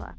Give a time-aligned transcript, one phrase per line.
[0.00, 0.16] lá.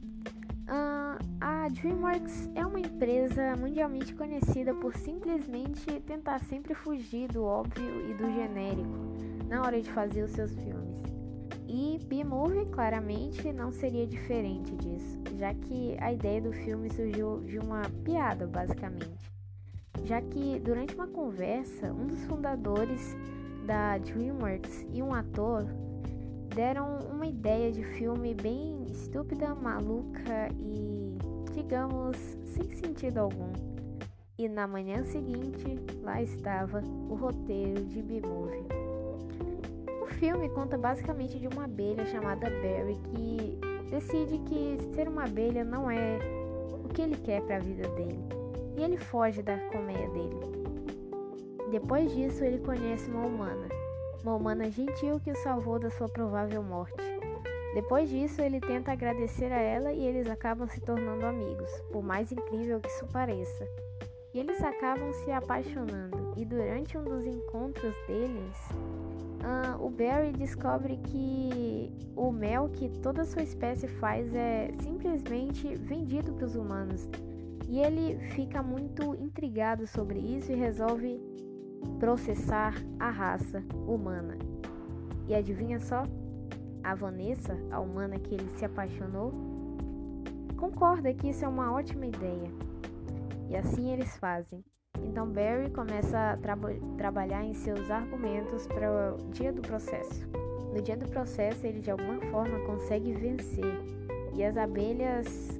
[0.72, 8.10] Uh, a DreamWorks é uma empresa mundialmente conhecida por simplesmente tentar sempre fugir do óbvio
[8.10, 9.12] e do genérico
[9.50, 11.02] na hora de fazer os seus filmes.
[11.68, 17.60] E B-Movie claramente não seria diferente disso, já que a ideia do filme surgiu de
[17.60, 19.32] uma piada, basicamente.
[20.04, 23.16] Já que durante uma conversa, um dos fundadores
[23.66, 25.66] da DreamWorks e um ator
[26.56, 31.18] deram uma ideia de filme bem estúpida, maluca e,
[31.54, 33.52] digamos, sem sentido algum.
[34.38, 38.68] E na manhã seguinte, lá estava o roteiro de B-Movie.
[40.02, 45.64] O filme conta basicamente de uma abelha chamada Barry que decide que ser uma abelha
[45.64, 46.20] não é
[46.84, 48.20] o que ele quer para a vida dele.
[48.78, 50.40] E ele foge da colmeia dele.
[51.72, 53.82] Depois disso, ele conhece uma humana
[54.24, 57.02] uma humana gentil que o salvou da sua provável morte.
[57.74, 62.32] Depois disso, ele tenta agradecer a ela e eles acabam se tornando amigos, por mais
[62.32, 63.66] incrível que isso pareça.
[64.34, 68.58] E eles acabam se apaixonando, e durante um dos encontros deles,
[69.42, 76.34] uh, o Barry descobre que o mel que toda sua espécie faz é simplesmente vendido
[76.34, 77.10] para os humanos.
[77.68, 81.22] E ele fica muito intrigado sobre isso e resolve
[82.00, 84.38] processar a raça humana.
[85.28, 86.04] E adivinha só?
[86.84, 89.32] A Vanessa, a humana que ele se apaixonou,
[90.58, 92.52] concorda que isso é uma ótima ideia.
[93.50, 94.64] E assim eles fazem.
[95.00, 96.58] Então Barry começa a tra
[96.98, 100.28] trabalhar em seus argumentos para o dia do processo.
[100.74, 103.80] No dia do processo, ele de alguma forma consegue vencer
[104.34, 105.60] e as abelhas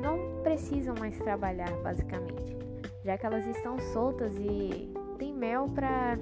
[0.00, 2.56] não precisam mais trabalhar, basicamente,
[3.04, 6.18] já que elas estão soltas e tem mel para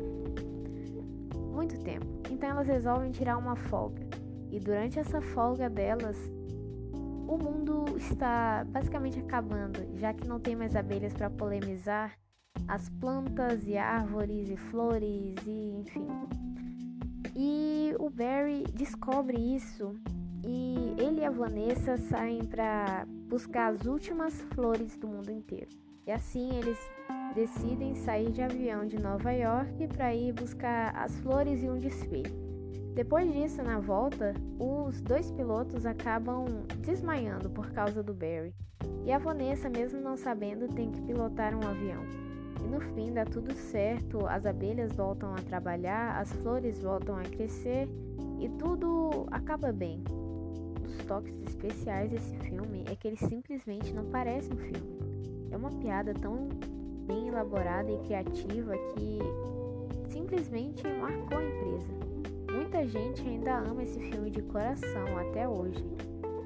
[1.53, 2.07] muito tempo.
[2.31, 4.03] Então elas resolvem tirar uma folga.
[4.51, 6.17] E durante essa folga delas,
[7.27, 12.19] o mundo está basicamente acabando, já que não tem mais abelhas para polemizar
[12.69, 16.07] as plantas e árvores e flores e enfim.
[17.35, 19.97] E o Barry descobre isso
[20.45, 25.71] e ele e a Vanessa saem para buscar as últimas flores do mundo inteiro.
[26.07, 26.79] E assim eles
[27.35, 32.33] decidem sair de avião de Nova York para ir buscar as flores e um desfile.
[32.95, 36.45] Depois disso, na volta, os dois pilotos acabam
[36.79, 38.55] desmaiando por causa do Barry.
[39.05, 42.03] E a Vanessa, mesmo não sabendo, tem que pilotar um avião.
[42.63, 47.23] E no fim dá tudo certo, as abelhas voltam a trabalhar, as flores voltam a
[47.23, 47.89] crescer
[48.39, 50.05] e tudo acaba bem.
[50.11, 54.99] Um dos toques especiais desse filme é que ele simplesmente não parece um filme.
[55.51, 56.49] É uma piada tão
[57.07, 59.19] bem elaborada e criativa que
[60.11, 61.93] simplesmente marcou a empresa.
[62.53, 65.85] Muita gente ainda ama esse filme de coração até hoje.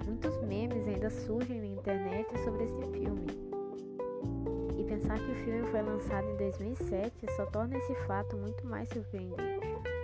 [0.06, 3.26] Muitos memes ainda surgem na internet sobre esse filme.
[4.78, 8.88] E pensar que o filme foi lançado em 2007 só torna esse fato muito mais
[8.88, 9.95] surpreendente.